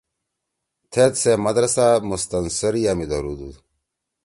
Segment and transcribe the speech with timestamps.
[0.91, 3.55] تھید سے مدرسہ مستنصریہ می دھرُودُود۔